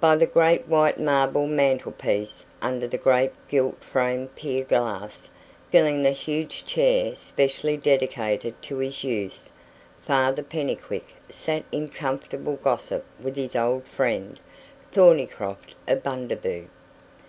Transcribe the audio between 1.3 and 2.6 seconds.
mantelpiece,